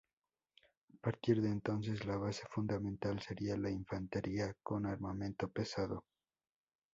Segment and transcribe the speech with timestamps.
[0.93, 6.05] A partir de entonces, la base fundamental sería la infantería con armamento pesado.